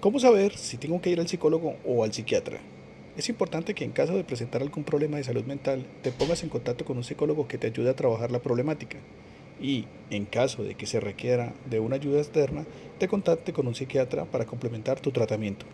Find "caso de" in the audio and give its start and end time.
3.90-4.24, 10.24-10.74